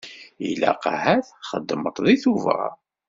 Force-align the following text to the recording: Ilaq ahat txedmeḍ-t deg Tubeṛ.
Ilaq 0.49 0.83
ahat 0.93 1.25
txedmeḍ-t 1.31 1.97
deg 2.05 2.19
Tubeṛ. 2.23 2.71